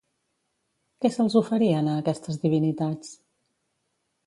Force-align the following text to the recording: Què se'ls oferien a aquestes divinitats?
Què 1.05 1.11
se'ls 1.15 1.35
oferien 1.41 1.91
a 1.93 1.99
aquestes 2.05 2.41
divinitats? 2.47 3.15